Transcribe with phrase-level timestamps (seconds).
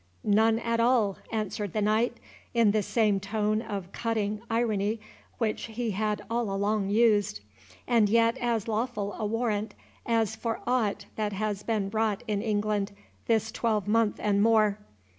[0.23, 2.17] "None at all," answered the knight,
[2.55, 4.99] in the same tone of cutting irony
[5.37, 7.41] which he had all along used,
[7.87, 12.93] "and yet as lawful a warrant, as for aught that has been wrought in England
[13.27, 14.79] this twelvemonth and more.